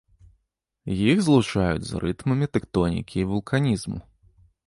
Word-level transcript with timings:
Іх 1.09 1.17
злучаюць 1.27 1.85
з 1.91 2.01
рытмамі 2.05 2.47
тэктонікі 2.57 3.15
і 3.25 3.29
вулканізму. 3.35 3.99